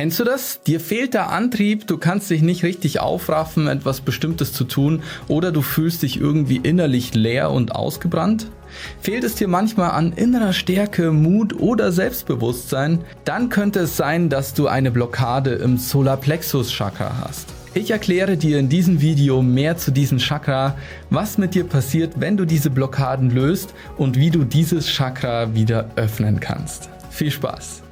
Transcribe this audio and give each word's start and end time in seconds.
Kennst 0.00 0.18
du 0.18 0.24
das? 0.24 0.62
Dir 0.62 0.80
fehlt 0.80 1.12
der 1.12 1.28
Antrieb, 1.28 1.86
du 1.86 1.98
kannst 1.98 2.30
dich 2.30 2.40
nicht 2.40 2.62
richtig 2.62 3.00
aufraffen, 3.00 3.68
etwas 3.68 4.00
Bestimmtes 4.00 4.54
zu 4.54 4.64
tun 4.64 5.02
oder 5.28 5.52
du 5.52 5.60
fühlst 5.60 6.02
dich 6.02 6.18
irgendwie 6.18 6.56
innerlich 6.56 7.14
leer 7.14 7.50
und 7.50 7.74
ausgebrannt? 7.74 8.46
Fehlt 9.02 9.24
es 9.24 9.34
dir 9.34 9.46
manchmal 9.46 9.90
an 9.90 10.14
innerer 10.14 10.54
Stärke, 10.54 11.12
Mut 11.12 11.52
oder 11.60 11.92
Selbstbewusstsein? 11.92 13.00
Dann 13.26 13.50
könnte 13.50 13.80
es 13.80 13.98
sein, 13.98 14.30
dass 14.30 14.54
du 14.54 14.68
eine 14.68 14.90
Blockade 14.90 15.50
im 15.50 15.76
Solarplexus 15.76 16.72
Chakra 16.72 17.18
hast. 17.22 17.48
Ich 17.74 17.90
erkläre 17.90 18.38
dir 18.38 18.58
in 18.58 18.70
diesem 18.70 19.02
Video 19.02 19.42
mehr 19.42 19.76
zu 19.76 19.90
diesem 19.90 20.16
Chakra, 20.16 20.78
was 21.10 21.36
mit 21.36 21.54
dir 21.54 21.64
passiert, 21.64 22.14
wenn 22.16 22.38
du 22.38 22.46
diese 22.46 22.70
Blockaden 22.70 23.28
löst 23.28 23.74
und 23.98 24.16
wie 24.16 24.30
du 24.30 24.44
dieses 24.44 24.88
Chakra 24.88 25.54
wieder 25.54 25.90
öffnen 25.96 26.40
kannst. 26.40 26.88
Viel 27.10 27.30
Spaß! 27.30 27.82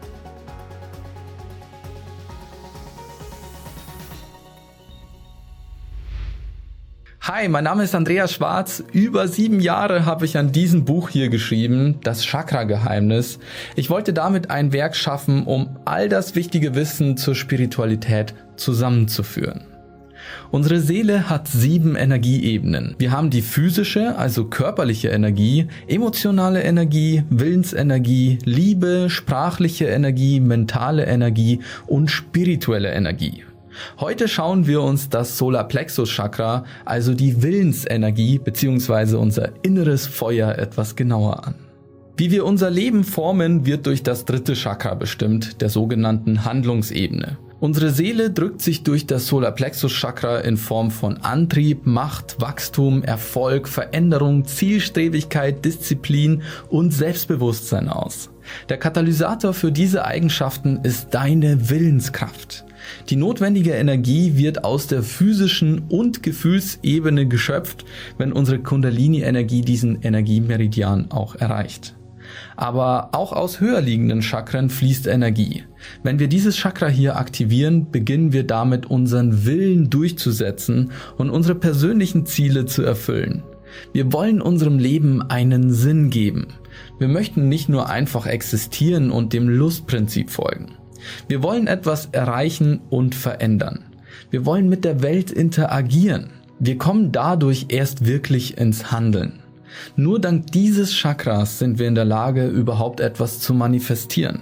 Hi, 7.31 7.47
mein 7.47 7.65
Name 7.65 7.85
ist 7.85 7.95
Andreas 7.95 8.33
Schwarz. 8.33 8.83
Über 8.91 9.29
sieben 9.29 9.61
Jahre 9.61 10.07
habe 10.07 10.25
ich 10.25 10.39
an 10.39 10.51
diesem 10.51 10.87
Buch 10.87 11.11
hier 11.11 11.29
geschrieben, 11.29 11.97
das 12.03 12.25
Chakra-Geheimnis. 12.25 13.39
Ich 13.77 13.91
wollte 13.91 14.15
damit 14.15 14.51
ein 14.51 14.73
Werk 14.73 14.97
schaffen, 14.97 15.45
um 15.45 15.77
all 15.85 16.09
das 16.09 16.37
wichtige 16.37 16.75
Wissen 16.75 17.19
zur 17.19 17.35
Spiritualität 17.35 18.33
zusammenzuführen. 18.57 19.67
Unsere 20.51 20.81
Seele 20.81 21.29
hat 21.29 21.49
sieben 21.49 21.97
Energieebenen. 21.97 22.95
Wir 22.97 23.13
haben 23.13 23.29
die 23.29 23.43
physische, 23.43 24.17
also 24.17 24.47
körperliche 24.47 25.09
Energie, 25.09 25.67
emotionale 25.87 26.63
Energie, 26.63 27.25
Willensenergie, 27.29 28.39
Liebe, 28.47 29.11
sprachliche 29.11 29.85
Energie, 29.85 30.41
mentale 30.41 31.05
Energie 31.05 31.61
und 31.87 32.11
spirituelle 32.11 32.91
Energie. 32.91 33.45
Heute 34.01 34.29
schauen 34.29 34.67
wir 34.67 34.83
uns 34.83 35.09
das 35.09 35.39
Solarplexus 35.39 36.11
Chakra, 36.11 36.65
also 36.85 37.15
die 37.15 37.43
Willensenergie 37.43 38.39
bzw. 38.39 39.17
unser 39.17 39.51
inneres 39.63 40.07
Feuer 40.07 40.57
etwas 40.57 40.97
genauer 40.97 41.47
an. 41.47 41.55
Wie 42.17 42.31
wir 42.31 42.45
unser 42.45 42.71
Leben 42.71 43.05
formen, 43.05 43.65
wird 43.65 43.87
durch 43.87 44.03
das 44.03 44.25
dritte 44.25 44.55
Chakra 44.55 44.95
bestimmt, 44.95 45.61
der 45.61 45.69
sogenannten 45.69 46.45
Handlungsebene. 46.45 47.39
Unsere 47.61 47.91
Seele 47.91 48.31
drückt 48.31 48.63
sich 48.63 48.85
durch 48.85 49.07
das 49.07 49.27
Solarplexus 49.27 49.93
Chakra 49.93 50.39
in 50.39 50.57
Form 50.57 50.93
von 50.93 51.17
Antrieb, 51.19 51.87
Macht, 51.87 52.41
Wachstum, 52.41 53.03
Erfolg, 53.03 53.67
Veränderung, 53.67 54.45
Zielstrebigkeit, 54.45 55.65
Disziplin 55.65 56.43
und 56.69 56.93
Selbstbewusstsein 56.93 57.89
aus. 57.89 58.31
Der 58.69 58.77
Katalysator 58.77 59.55
für 59.55 59.73
diese 59.73 60.05
Eigenschaften 60.05 60.81
ist 60.85 61.09
deine 61.15 61.69
Willenskraft. 61.69 62.65
Die 63.09 63.17
notwendige 63.17 63.73
Energie 63.73 64.37
wird 64.37 64.63
aus 64.63 64.87
der 64.87 65.03
physischen 65.03 65.81
und 65.89 66.23
Gefühlsebene 66.23 67.27
geschöpft, 67.27 67.85
wenn 68.19 68.33
unsere 68.33 68.61
Kundalini-Energie 68.61 69.63
diesen 69.63 70.01
Energiemeridian 70.03 71.11
auch 71.11 71.35
erreicht. 71.35 71.97
Aber 72.57 73.11
auch 73.13 73.33
aus 73.33 73.61
höher 73.61 73.81
liegenden 73.81 74.23
Chakren 74.23 74.71
fließt 74.71 75.07
Energie. 75.07 75.65
Wenn 76.03 76.19
wir 76.19 76.29
dieses 76.29 76.57
Chakra 76.57 76.89
hier 76.89 77.17
aktivieren, 77.17 77.91
beginnen 77.91 78.33
wir 78.33 78.45
damit 78.45 78.87
unseren 78.87 79.45
Willen 79.45 79.91
durchzusetzen 79.91 80.93
und 81.17 81.31
unsere 81.31 81.55
persönlichen 81.55 82.27
Ziele 82.27 82.67
zu 82.67 82.83
erfüllen. 82.83 83.43
Wir 83.93 84.13
wollen 84.13 84.41
unserem 84.41 84.79
Leben 84.79 85.23
einen 85.23 85.73
Sinn 85.73 86.11
geben. 86.11 86.49
Wir 86.99 87.09
möchten 87.09 87.49
nicht 87.49 87.69
nur 87.69 87.89
einfach 87.89 88.27
existieren 88.27 89.11
und 89.11 89.33
dem 89.33 89.49
Lustprinzip 89.49 90.31
folgen. 90.31 90.73
Wir 91.29 91.43
wollen 91.43 91.67
etwas 91.67 92.09
erreichen 92.13 92.81
und 92.91 93.15
verändern. 93.15 93.85
Wir 94.31 94.45
wollen 94.45 94.69
mit 94.69 94.85
der 94.85 95.03
Welt 95.03 95.31
interagieren. 95.31 96.31
Wir 96.59 96.77
kommen 96.77 97.13
dadurch 97.13 97.67
erst 97.69 98.05
wirklich 98.05 98.59
ins 98.59 98.91
Handeln. 98.91 99.38
Nur 99.97 100.21
dank 100.21 100.53
dieses 100.53 100.93
Chakras 100.93 101.59
sind 101.59 101.79
wir 101.79 101.89
in 101.89 101.95
der 101.95 102.05
Lage, 102.05 102.47
überhaupt 102.47 103.01
etwas 103.01 103.41
zu 103.41 103.55
manifestieren. 103.55 104.41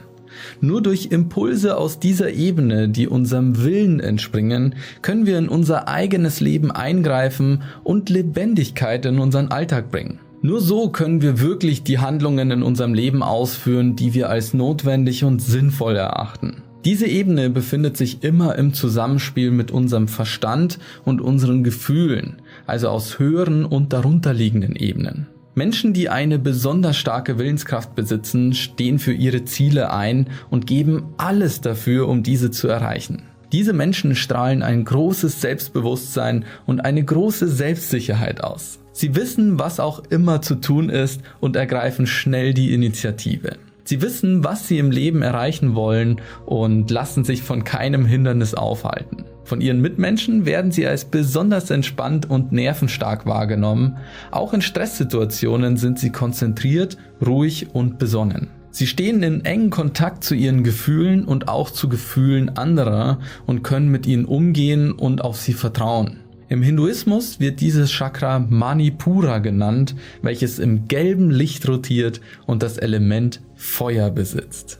Nur 0.61 0.83
durch 0.83 1.07
Impulse 1.07 1.77
aus 1.77 1.99
dieser 1.99 2.31
Ebene, 2.31 2.89
die 2.89 3.09
unserem 3.09 3.65
Willen 3.65 4.01
entspringen, 4.01 4.75
können 5.03 5.27
wir 5.27 5.39
in 5.39 5.49
unser 5.49 5.89
eigenes 5.89 6.41
Leben 6.41 6.71
eingreifen 6.71 7.63
und 7.85 8.11
Lebendigkeit 8.11 9.07
in 9.07 9.19
unseren 9.19 9.49
Alltag 9.49 9.91
bringen. 9.91 10.21
Nur 10.43 10.61
so 10.61 10.91
können 10.91 11.23
wir 11.23 11.41
wirklich 11.41 11.83
die 11.83 11.99
Handlungen 11.99 12.51
in 12.51 12.63
unserem 12.63 12.95
Leben 12.95 13.23
ausführen, 13.23 13.97
die 13.97 14.15
wir 14.15 14.29
als 14.29 14.55
notwendig 14.55 15.25
und 15.25 15.41
sinnvoll 15.41 15.97
erachten. 15.97 16.63
Diese 16.87 17.09
Ebene 17.09 17.51
befindet 17.51 17.97
sich 17.97 18.23
immer 18.23 18.55
im 18.55 18.73
Zusammenspiel 18.73 19.51
mit 19.51 19.73
unserem 19.73 20.07
Verstand 20.07 20.79
und 21.05 21.21
unseren 21.21 21.65
Gefühlen, 21.65 22.41
also 22.65 22.91
aus 22.91 23.19
höheren 23.19 23.65
und 23.65 23.93
darunterliegenden 23.93 24.77
Ebenen. 24.77 25.27
Menschen, 25.57 25.95
die 25.95 26.09
eine 26.09 26.39
besonders 26.39 26.97
starke 26.97 27.41
Willenskraft 27.41 27.97
besitzen, 27.97 28.55
stehen 28.55 29.01
für 29.01 29.13
ihre 29.13 29.45
Ziele 29.45 29.93
ein 29.93 30.29
und 30.49 30.69
geben 30.69 31.07
alles 31.17 31.61
dafür, 31.61 32.07
um 32.07 32.23
diese 32.23 32.53
zu 32.53 32.69
erreichen. 32.69 33.25
Diese 33.51 33.73
Menschen 33.73 34.15
strahlen 34.15 34.63
ein 34.63 34.85
großes 34.85 35.41
Selbstbewusstsein 35.41 36.45
und 36.67 36.85
eine 36.85 37.03
große 37.05 37.49
Selbstsicherheit 37.49 38.45
aus. 38.45 38.79
Sie 38.93 39.17
wissen, 39.17 39.59
was 39.59 39.81
auch 39.81 40.05
immer 40.11 40.41
zu 40.41 40.55
tun 40.55 40.89
ist 40.89 41.21
und 41.41 41.57
ergreifen 41.57 42.07
schnell 42.07 42.55
die 42.55 42.73
Initiative. 42.73 43.57
Sie 43.87 44.03
wissen, 44.03 44.43
was 44.43 44.67
sie 44.67 44.79
im 44.79 44.91
Leben 44.91 45.23
erreichen 45.23 45.77
wollen 45.77 46.21
und 46.45 46.91
lassen 46.91 47.25
sich 47.25 47.43
von 47.43 47.63
keinem 47.63 48.05
Hindernis 48.05 48.55
aufhalten. 48.55 49.25
Von 49.45 49.61
ihren 49.61 49.81
Mitmenschen 49.81 50.45
werden 50.45 50.73
sie 50.73 50.89
als 50.89 51.05
besonders 51.05 51.71
entspannt 51.71 52.29
und 52.29 52.51
nervenstark 52.51 53.27
wahrgenommen. 53.27 53.97
Auch 54.33 54.53
in 54.53 54.61
Stresssituationen 54.61 55.77
sind 55.77 56.01
sie 56.01 56.11
konzentriert, 56.11 56.97
ruhig 57.25 57.69
und 57.75 58.01
besonnen. 58.01 58.49
Sie 58.73 58.89
stehen 58.89 59.23
in 59.23 59.45
engen 59.45 59.71
Kontakt 59.71 60.25
zu 60.25 60.35
ihren 60.35 60.65
Gefühlen 60.65 61.25
und 61.25 61.47
auch 61.47 61.71
zu 61.71 61.89
Gefühlen 61.89 62.57
anderer 62.57 63.21
und 63.47 63.63
können 63.63 63.89
mit 63.89 64.05
ihnen 64.05 64.25
umgehen 64.25 64.91
und 64.91 65.23
auf 65.23 65.37
sie 65.37 65.55
vertrauen. 65.55 66.19
Im 66.49 66.63
Hinduismus 66.63 67.41
wird 67.41 67.61
dieses 67.61 67.91
Chakra 67.91 68.39
Manipura 68.39 69.39
genannt, 69.39 69.97
welches 70.23 70.61
im 70.61 70.87
gelben 70.87 71.31
Licht 71.31 71.69
rotiert 71.69 72.21
und 72.47 72.63
das 72.63 72.79
Element 72.79 73.41
Feuer 73.57 74.11
besitzt. 74.11 74.79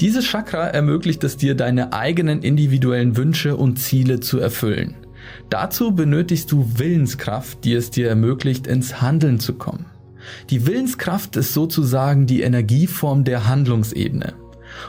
Dieses 0.00 0.24
Chakra 0.24 0.68
ermöglicht 0.68 1.24
es 1.24 1.36
dir, 1.36 1.56
deine 1.56 1.92
eigenen 1.92 2.42
individuellen 2.42 3.16
Wünsche 3.16 3.56
und 3.56 3.78
Ziele 3.78 4.20
zu 4.20 4.38
erfüllen. 4.38 4.94
Dazu 5.50 5.92
benötigst 5.92 6.50
du 6.52 6.66
Willenskraft, 6.76 7.64
die 7.64 7.74
es 7.74 7.90
dir 7.90 8.08
ermöglicht, 8.08 8.66
ins 8.66 9.00
Handeln 9.00 9.40
zu 9.40 9.54
kommen. 9.54 9.86
Die 10.50 10.66
Willenskraft 10.66 11.36
ist 11.36 11.52
sozusagen 11.52 12.26
die 12.26 12.42
Energieform 12.42 13.24
der 13.24 13.48
Handlungsebene. 13.48 14.34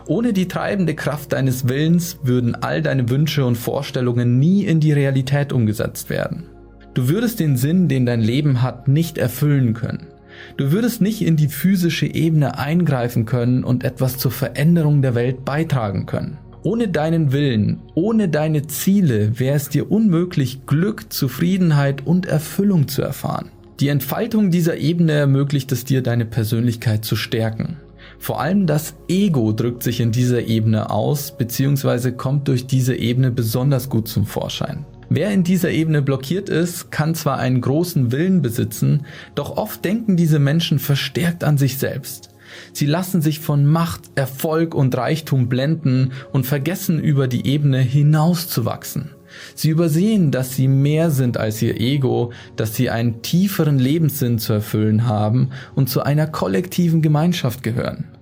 Ohne 0.06 0.34
die 0.34 0.48
treibende 0.48 0.96
Kraft 0.96 1.34
deines 1.34 1.68
Willens 1.68 2.20
würden 2.24 2.56
all 2.56 2.82
deine 2.82 3.10
Wünsche 3.10 3.46
und 3.46 3.58
Vorstellungen 3.58 4.40
nie 4.40 4.64
in 4.64 4.80
die 4.80 4.94
Realität 4.94 5.54
umgesetzt 5.54 6.10
werden. 6.10 6.46
Du 6.94 7.10
würdest 7.10 7.40
den 7.40 7.58
Sinn, 7.58 7.88
den 7.88 8.06
dein 8.06 8.22
Leben 8.22 8.62
hat, 8.62 8.88
nicht 8.88 9.18
erfüllen 9.18 9.74
können. 9.74 10.08
Du 10.58 10.72
würdest 10.72 11.02
nicht 11.02 11.22
in 11.22 11.36
die 11.36 11.48
physische 11.48 12.06
Ebene 12.06 12.58
eingreifen 12.58 13.26
können 13.26 13.64
und 13.64 13.84
etwas 13.84 14.18
zur 14.18 14.32
Veränderung 14.32 15.02
der 15.02 15.16
Welt 15.16 15.46
beitragen 15.46 16.06
können. 16.06 16.38
Ohne 16.64 16.88
deinen 16.88 17.34
Willen, 17.34 17.82
ohne 17.94 18.30
deine 18.30 18.68
Ziele 18.68 19.38
wäre 19.38 19.56
es 19.56 19.70
dir 19.70 19.92
unmöglich, 19.92 20.66
Glück, 20.66 21.12
Zufriedenheit 21.12 22.06
und 22.06 22.26
Erfüllung 22.26 22.88
zu 22.88 23.02
erfahren. 23.02 23.50
Die 23.80 23.90
Entfaltung 23.90 24.50
dieser 24.50 24.78
Ebene 24.78 25.12
ermöglicht 25.14 25.72
es 25.72 25.84
dir, 25.84 26.02
deine 26.02 26.26
Persönlichkeit 26.26 27.04
zu 27.04 27.16
stärken. 27.16 27.78
Vor 28.23 28.39
allem 28.39 28.67
das 28.67 28.95
Ego 29.09 29.51
drückt 29.51 29.84
sich 29.84 30.00
in 30.00 30.13
dieser 30.13 30.44
Ebene 30.44 30.91
aus 30.91 31.35
bzw. 31.38 32.13
kommt 32.13 32.47
durch 32.47 32.67
diese 32.67 32.95
Ebene 32.95 33.31
besonders 33.31 33.90
gut 33.90 34.08
zum 34.08 34.25
Vorschein. 34.25 34.85
Wer 35.09 35.31
in 35.31 35.43
dieser 35.43 35.72
Ebene 35.72 36.02
blockiert 36.02 36.47
ist, 36.47 36.90
kann 36.90 37.16
zwar 37.16 37.37
einen 37.37 37.59
großen 37.59 38.14
Willen 38.14 38.41
besitzen, 38.41 39.05
doch 39.35 39.58
oft 39.58 39.84
denken 39.84 40.16
diese 40.16 40.40
Menschen 40.40 40.79
verstärkt 40.79 41.43
an 41.43 41.58
sich 41.58 41.78
selbst. 41.78 42.29
Sie 42.72 42.85
lassen 42.85 43.22
sich 43.22 43.41
von 43.41 43.66
Macht, 43.66 44.03
Erfolg 44.16 44.73
und 44.73 44.96
Reichtum 44.96 45.49
blenden 45.49 46.14
und 46.31 46.46
vergessen 46.46 47.02
über 47.02 47.28
die 47.28 47.46
Ebene 47.46 47.79
hinauszuwachsen. 47.79 49.09
Sie 49.53 49.69
übersehen, 49.69 50.31
dass 50.31 50.55
sie 50.55 50.69
mehr 50.69 51.11
sind 51.11 51.37
als 51.37 51.61
ihr 51.61 51.78
Ego, 51.81 52.31
dass 52.55 52.73
sie 52.73 52.90
einen 52.90 53.22
tieferen 53.22 53.79
Lebenssinn 53.79 54.40
zu 54.40 54.53
erfüllen 54.53 55.08
haben 55.08 55.49
und 55.76 55.90
zu 55.90 56.03
einer 56.03 56.28
kollektiven 56.28 57.02
Gemeinschaft 57.02 57.64
gehören. 57.64 58.13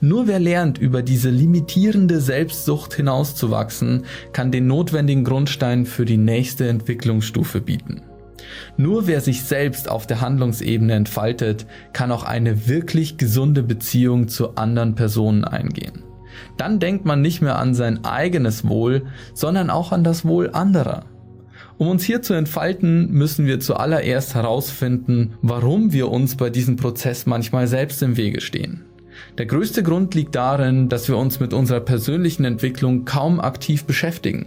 Nur 0.00 0.26
wer 0.26 0.38
lernt, 0.38 0.78
über 0.78 1.02
diese 1.02 1.30
limitierende 1.30 2.20
Selbstsucht 2.20 2.94
hinauszuwachsen, 2.94 4.04
kann 4.32 4.50
den 4.50 4.66
notwendigen 4.66 5.24
Grundstein 5.24 5.86
für 5.86 6.04
die 6.04 6.16
nächste 6.16 6.68
Entwicklungsstufe 6.68 7.60
bieten. 7.60 8.02
Nur 8.76 9.06
wer 9.06 9.20
sich 9.20 9.42
selbst 9.42 9.88
auf 9.88 10.06
der 10.06 10.20
Handlungsebene 10.20 10.94
entfaltet, 10.94 11.66
kann 11.92 12.12
auch 12.12 12.24
eine 12.24 12.68
wirklich 12.68 13.16
gesunde 13.16 13.62
Beziehung 13.62 14.28
zu 14.28 14.56
anderen 14.56 14.94
Personen 14.94 15.44
eingehen. 15.44 16.02
Dann 16.56 16.80
denkt 16.80 17.04
man 17.04 17.20
nicht 17.20 17.42
mehr 17.42 17.58
an 17.58 17.74
sein 17.74 18.04
eigenes 18.04 18.68
Wohl, 18.68 19.06
sondern 19.34 19.70
auch 19.70 19.92
an 19.92 20.04
das 20.04 20.24
Wohl 20.24 20.50
anderer. 20.50 21.04
Um 21.76 21.88
uns 21.88 22.04
hier 22.04 22.22
zu 22.22 22.34
entfalten, 22.34 23.10
müssen 23.10 23.46
wir 23.46 23.58
zuallererst 23.58 24.34
herausfinden, 24.34 25.34
warum 25.42 25.92
wir 25.92 26.08
uns 26.08 26.36
bei 26.36 26.50
diesem 26.50 26.76
Prozess 26.76 27.26
manchmal 27.26 27.66
selbst 27.66 28.02
im 28.02 28.16
Wege 28.16 28.40
stehen. 28.40 28.84
Der 29.36 29.46
größte 29.46 29.82
Grund 29.82 30.14
liegt 30.14 30.36
darin, 30.36 30.88
dass 30.88 31.08
wir 31.08 31.16
uns 31.16 31.40
mit 31.40 31.52
unserer 31.52 31.80
persönlichen 31.80 32.44
Entwicklung 32.44 33.04
kaum 33.04 33.40
aktiv 33.40 33.84
beschäftigen. 33.84 34.46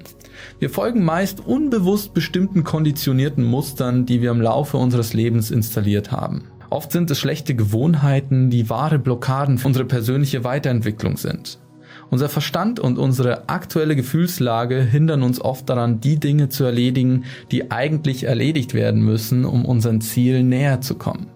Wir 0.59 0.69
folgen 0.69 1.03
meist 1.03 1.45
unbewusst 1.45 2.13
bestimmten 2.13 2.63
konditionierten 2.63 3.43
Mustern, 3.43 4.05
die 4.05 4.21
wir 4.21 4.31
im 4.31 4.39
Laufe 4.39 4.77
unseres 4.77 5.13
Lebens 5.13 5.51
installiert 5.51 6.13
haben. 6.13 6.45
Oft 6.69 6.93
sind 6.93 7.11
es 7.11 7.19
schlechte 7.19 7.53
Gewohnheiten, 7.53 8.49
die 8.49 8.69
wahre 8.69 8.97
Blockaden 8.97 9.57
für 9.57 9.67
unsere 9.67 9.85
persönliche 9.85 10.45
Weiterentwicklung 10.45 11.17
sind. 11.17 11.59
Unser 12.09 12.29
Verstand 12.29 12.79
und 12.79 12.97
unsere 12.97 13.49
aktuelle 13.49 13.97
Gefühlslage 13.97 14.81
hindern 14.81 15.23
uns 15.23 15.41
oft 15.41 15.69
daran, 15.69 15.99
die 15.99 16.17
Dinge 16.17 16.47
zu 16.47 16.63
erledigen, 16.63 17.25
die 17.51 17.71
eigentlich 17.71 18.23
erledigt 18.23 18.73
werden 18.73 19.01
müssen, 19.01 19.43
um 19.43 19.65
unseren 19.65 19.99
Ziel 19.99 20.43
näher 20.43 20.79
zu 20.79 20.95
kommen. 20.95 21.27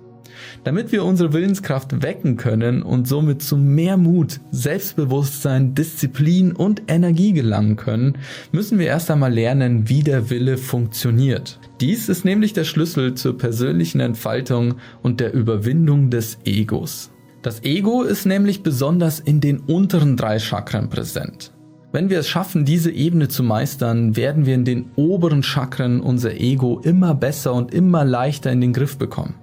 Damit 0.63 0.92
wir 0.92 1.04
unsere 1.04 1.34
Willenskraft 1.34 2.04
wecken 2.04 2.38
können 2.38 2.84
und 2.84 3.08
somit 3.08 3.42
zu 3.42 3.58
mehr 3.58 3.98
Mut, 3.98 4.40
Selbstbewusstsein, 4.52 5.74
Disziplin 5.74 6.52
und 6.52 6.84
Energie 6.88 7.34
gelangen 7.34 7.78
können, 7.78 8.19
müssen 8.52 8.78
wir 8.78 8.86
erst 8.86 9.10
einmal 9.10 9.34
lernen, 9.34 9.90
wie 9.90 10.04
der 10.04 10.30
Wille 10.30 10.58
funktioniert. 10.58 11.60
Dies 11.80 12.10
ist 12.10 12.25
nämlich 12.25 12.54
der 12.54 12.63
Schlüssel 12.63 13.16
zur 13.16 13.40
persönlichen 13.40 14.02
Entfaltung 14.02 14.75
und 15.02 15.19
der 15.19 15.34
Überwindung 15.34 16.12
des 16.12 16.38
Egos. 16.46 17.10
Das 17.42 17.63
Ego 17.63 18.04
ist 18.04 18.28
nämlich 18.28 18.62
besonders 18.62 19.19
in 19.19 19.42
den 19.42 19.62
unteren 19.62 20.16
drei 20.16 20.38
Chakren 20.38 20.90
präsent. 20.90 21.52
Wenn 21.92 22.12
wir 22.12 22.19
es 22.19 22.30
schaffen, 22.30 22.66
diese 22.66 22.92
Ebene 22.92 23.30
zu 23.30 23.42
meistern, 23.42 24.16
werden 24.16 24.46
wir 24.46 24.54
in 24.54 24.63
den 24.63 24.92
oberen 24.96 25.42
Chakren 25.42 26.02
unser 26.02 26.40
Ego 26.40 26.80
immer 26.84 27.16
besser 27.16 27.56
und 27.56 27.74
immer 27.74 28.06
leichter 28.06 28.52
in 28.52 28.62
den 28.62 28.74
Griff 28.74 28.98
bekommen. 28.98 29.40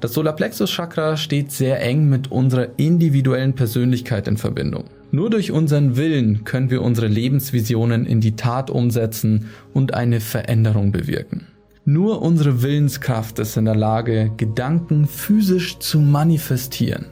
Das 0.00 0.14
Solarplexus 0.14 0.70
Chakra 0.70 1.16
steht 1.16 1.52
sehr 1.52 1.80
eng 1.82 2.08
mit 2.08 2.30
unserer 2.30 2.68
individuellen 2.76 3.54
Persönlichkeit 3.54 4.28
in 4.28 4.36
Verbindung. 4.36 4.84
Nur 5.12 5.30
durch 5.30 5.50
unseren 5.50 5.96
Willen 5.96 6.44
können 6.44 6.70
wir 6.70 6.82
unsere 6.82 7.08
Lebensvisionen 7.08 8.06
in 8.06 8.20
die 8.20 8.36
Tat 8.36 8.70
umsetzen 8.70 9.46
und 9.74 9.94
eine 9.94 10.20
Veränderung 10.20 10.92
bewirken. 10.92 11.46
Nur 11.84 12.22
unsere 12.22 12.62
Willenskraft 12.62 13.38
ist 13.38 13.56
in 13.56 13.64
der 13.64 13.74
Lage, 13.74 14.30
Gedanken 14.36 15.06
physisch 15.06 15.78
zu 15.78 15.98
manifestieren. 15.98 17.06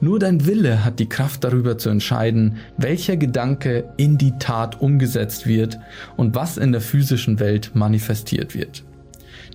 Nur 0.00 0.18
dein 0.18 0.46
Wille 0.46 0.84
hat 0.84 0.98
die 0.98 1.08
Kraft 1.08 1.44
darüber 1.44 1.78
zu 1.78 1.88
entscheiden, 1.88 2.56
welcher 2.76 3.16
Gedanke 3.16 3.84
in 3.96 4.18
die 4.18 4.32
Tat 4.38 4.80
umgesetzt 4.80 5.46
wird 5.46 5.78
und 6.16 6.34
was 6.34 6.56
in 6.58 6.72
der 6.72 6.80
physischen 6.80 7.38
Welt 7.38 7.70
manifestiert 7.74 8.54
wird. 8.54 8.82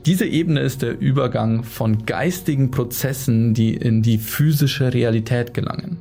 Diese 0.06 0.26
Ebene 0.26 0.62
ist 0.62 0.82
der 0.82 1.00
Übergang 1.00 1.64
von 1.64 2.06
geistigen 2.06 2.72
Prozessen, 2.72 3.54
die 3.54 3.76
in 3.76 4.02
die 4.02 4.18
physische 4.18 4.94
Realität 4.94 5.54
gelangen. 5.54 5.98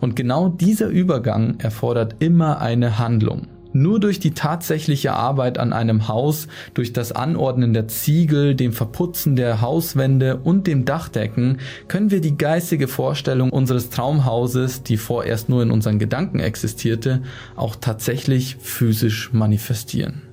Und 0.00 0.14
genau 0.16 0.48
dieser 0.48 0.88
Übergang 0.88 1.58
erfordert 1.58 2.16
immer 2.20 2.60
eine 2.60 2.98
Handlung. 2.98 3.48
Nur 3.72 4.00
durch 4.00 4.18
die 4.18 4.32
tatsächliche 4.32 5.12
Arbeit 5.12 5.58
an 5.58 5.72
einem 5.72 6.08
Haus, 6.08 6.48
durch 6.74 6.92
das 6.92 7.12
Anordnen 7.12 7.72
der 7.72 7.86
Ziegel, 7.86 8.56
dem 8.56 8.72
Verputzen 8.72 9.36
der 9.36 9.60
Hauswände 9.60 10.38
und 10.42 10.66
dem 10.66 10.84
Dachdecken 10.84 11.58
können 11.86 12.10
wir 12.10 12.20
die 12.20 12.36
geistige 12.36 12.88
Vorstellung 12.88 13.50
unseres 13.50 13.90
Traumhauses, 13.90 14.82
die 14.82 14.96
vorerst 14.96 15.48
nur 15.48 15.62
in 15.62 15.70
unseren 15.70 16.00
Gedanken 16.00 16.40
existierte, 16.40 17.22
auch 17.54 17.76
tatsächlich 17.76 18.56
physisch 18.56 19.32
manifestieren. 19.32 20.29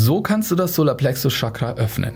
So 0.00 0.22
kannst 0.22 0.48
du 0.52 0.54
das 0.54 0.76
Solarplexus 0.76 1.34
Chakra 1.34 1.74
öffnen. 1.74 2.14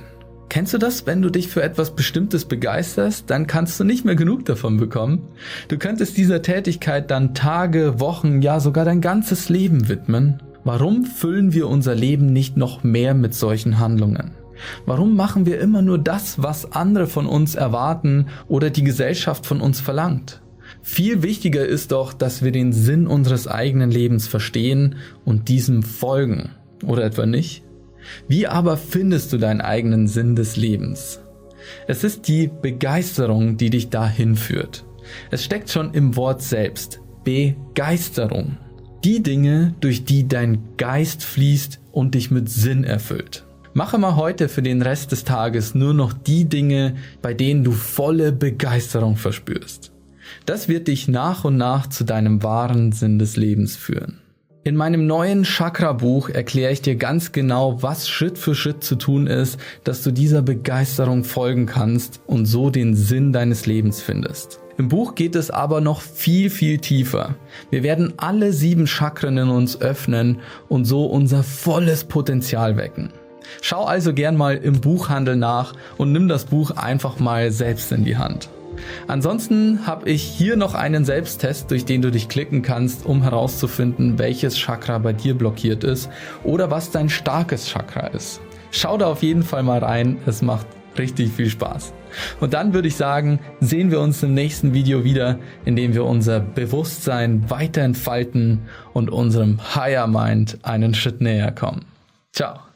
Kennst 0.48 0.72
du 0.72 0.78
das, 0.78 1.04
wenn 1.04 1.20
du 1.20 1.30
dich 1.30 1.48
für 1.48 1.64
etwas 1.64 1.96
Bestimmtes 1.96 2.44
begeisterst, 2.44 3.28
dann 3.28 3.48
kannst 3.48 3.80
du 3.80 3.82
nicht 3.82 4.04
mehr 4.04 4.14
genug 4.14 4.44
davon 4.44 4.76
bekommen? 4.76 5.22
Du 5.66 5.78
könntest 5.78 6.16
dieser 6.16 6.42
Tätigkeit 6.42 7.10
dann 7.10 7.34
Tage, 7.34 7.98
Wochen, 7.98 8.40
ja 8.40 8.60
sogar 8.60 8.84
dein 8.84 9.00
ganzes 9.00 9.48
Leben 9.48 9.88
widmen. 9.88 10.40
Warum 10.62 11.04
füllen 11.06 11.54
wir 11.54 11.66
unser 11.66 11.96
Leben 11.96 12.32
nicht 12.32 12.56
noch 12.56 12.84
mehr 12.84 13.14
mit 13.14 13.34
solchen 13.34 13.80
Handlungen? 13.80 14.30
Warum 14.86 15.16
machen 15.16 15.44
wir 15.44 15.58
immer 15.58 15.82
nur 15.82 15.98
das, 15.98 16.40
was 16.40 16.70
andere 16.70 17.08
von 17.08 17.26
uns 17.26 17.56
erwarten 17.56 18.28
oder 18.46 18.70
die 18.70 18.84
Gesellschaft 18.84 19.44
von 19.44 19.60
uns 19.60 19.80
verlangt? 19.80 20.40
Viel 20.82 21.24
wichtiger 21.24 21.66
ist 21.66 21.90
doch, 21.90 22.12
dass 22.12 22.44
wir 22.44 22.52
den 22.52 22.72
Sinn 22.72 23.08
unseres 23.08 23.48
eigenen 23.48 23.90
Lebens 23.90 24.28
verstehen 24.28 24.94
und 25.24 25.48
diesem 25.48 25.82
folgen. 25.82 26.50
Oder 26.84 27.04
etwa 27.04 27.26
nicht? 27.26 27.64
Wie 28.28 28.46
aber 28.46 28.76
findest 28.76 29.32
du 29.32 29.38
deinen 29.38 29.60
eigenen 29.60 30.06
Sinn 30.08 30.36
des 30.36 30.56
Lebens? 30.56 31.20
Es 31.86 32.04
ist 32.04 32.28
die 32.28 32.48
Begeisterung, 32.48 33.56
die 33.56 33.70
dich 33.70 33.90
dahin 33.90 34.36
führt. 34.36 34.84
Es 35.30 35.44
steckt 35.44 35.70
schon 35.70 35.94
im 35.94 36.16
Wort 36.16 36.42
selbst. 36.42 37.00
Begeisterung. 37.24 38.58
Die 39.04 39.22
Dinge, 39.22 39.74
durch 39.80 40.04
die 40.04 40.28
dein 40.28 40.76
Geist 40.76 41.24
fließt 41.24 41.80
und 41.90 42.14
dich 42.14 42.30
mit 42.30 42.48
Sinn 42.48 42.84
erfüllt. 42.84 43.44
Mache 43.74 43.98
mal 43.98 44.16
heute 44.16 44.48
für 44.48 44.62
den 44.62 44.82
Rest 44.82 45.12
des 45.12 45.24
Tages 45.24 45.74
nur 45.74 45.94
noch 45.94 46.12
die 46.12 46.44
Dinge, 46.44 46.94
bei 47.22 47.32
denen 47.32 47.64
du 47.64 47.72
volle 47.72 48.30
Begeisterung 48.30 49.16
verspürst. 49.16 49.92
Das 50.46 50.68
wird 50.68 50.88
dich 50.88 51.08
nach 51.08 51.44
und 51.44 51.56
nach 51.56 51.86
zu 51.88 52.04
deinem 52.04 52.42
wahren 52.42 52.92
Sinn 52.92 53.18
des 53.18 53.36
Lebens 53.36 53.76
führen. 53.76 54.20
In 54.64 54.76
meinem 54.76 55.08
neuen 55.08 55.42
Chakra-Buch 55.42 56.28
erkläre 56.28 56.70
ich 56.70 56.80
dir 56.80 56.94
ganz 56.94 57.32
genau, 57.32 57.82
was 57.82 58.08
Schritt 58.08 58.38
für 58.38 58.54
Schritt 58.54 58.84
zu 58.84 58.94
tun 58.94 59.26
ist, 59.26 59.58
dass 59.82 60.04
du 60.04 60.12
dieser 60.12 60.40
Begeisterung 60.40 61.24
folgen 61.24 61.66
kannst 61.66 62.20
und 62.28 62.46
so 62.46 62.70
den 62.70 62.94
Sinn 62.94 63.32
deines 63.32 63.66
Lebens 63.66 64.00
findest. 64.00 64.60
Im 64.78 64.88
Buch 64.88 65.16
geht 65.16 65.34
es 65.34 65.50
aber 65.50 65.80
noch 65.80 66.00
viel, 66.00 66.48
viel 66.48 66.78
tiefer. 66.78 67.34
Wir 67.70 67.82
werden 67.82 68.14
alle 68.18 68.52
sieben 68.52 68.86
Chakren 68.86 69.36
in 69.36 69.48
uns 69.48 69.80
öffnen 69.80 70.38
und 70.68 70.84
so 70.84 71.06
unser 71.06 71.42
volles 71.42 72.04
Potenzial 72.04 72.76
wecken. 72.76 73.10
Schau 73.62 73.84
also 73.84 74.14
gern 74.14 74.36
mal 74.36 74.56
im 74.56 74.80
Buchhandel 74.80 75.34
nach 75.34 75.72
und 75.98 76.12
nimm 76.12 76.28
das 76.28 76.44
Buch 76.44 76.70
einfach 76.70 77.18
mal 77.18 77.50
selbst 77.50 77.90
in 77.90 78.04
die 78.04 78.16
Hand. 78.16 78.48
Ansonsten 79.06 79.86
habe 79.86 80.08
ich 80.08 80.22
hier 80.22 80.56
noch 80.56 80.74
einen 80.74 81.04
Selbsttest, 81.04 81.70
durch 81.70 81.84
den 81.84 82.02
du 82.02 82.10
dich 82.10 82.28
klicken 82.28 82.62
kannst, 82.62 83.06
um 83.06 83.22
herauszufinden, 83.22 84.18
welches 84.18 84.56
Chakra 84.56 84.98
bei 84.98 85.12
dir 85.12 85.36
blockiert 85.36 85.84
ist 85.84 86.10
oder 86.44 86.70
was 86.70 86.90
dein 86.90 87.08
starkes 87.08 87.68
Chakra 87.68 88.08
ist. 88.08 88.40
Schau 88.70 88.96
da 88.96 89.06
auf 89.06 89.22
jeden 89.22 89.42
Fall 89.42 89.62
mal 89.62 89.78
rein, 89.80 90.18
es 90.26 90.42
macht 90.42 90.66
richtig 90.98 91.32
viel 91.32 91.50
Spaß. 91.50 91.92
Und 92.40 92.54
dann 92.54 92.74
würde 92.74 92.88
ich 92.88 92.96
sagen, 92.96 93.40
sehen 93.60 93.90
wir 93.90 94.00
uns 94.00 94.22
im 94.22 94.34
nächsten 94.34 94.74
Video 94.74 95.04
wieder, 95.04 95.38
in 95.64 95.76
dem 95.76 95.94
wir 95.94 96.04
unser 96.04 96.40
Bewusstsein 96.40 97.48
weiter 97.50 97.82
entfalten 97.82 98.60
und 98.92 99.10
unserem 99.10 99.58
Higher 99.74 100.06
Mind 100.06 100.58
einen 100.62 100.94
Schritt 100.94 101.20
näher 101.20 101.52
kommen. 101.52 101.86
Ciao. 102.32 102.71